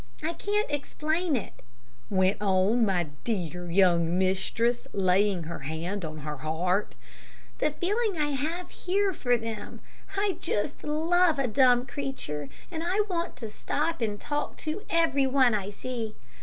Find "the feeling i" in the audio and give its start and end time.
7.59-8.31